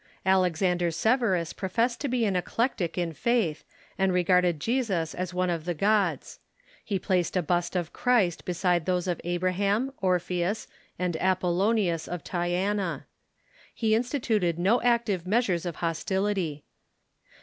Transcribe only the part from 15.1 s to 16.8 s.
measures of hostility.